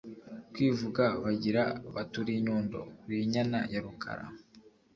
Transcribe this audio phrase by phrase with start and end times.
[0.51, 1.63] kwivuga bagira
[1.93, 4.25] bati: “Uri inyundo, uri inyana ya Rukara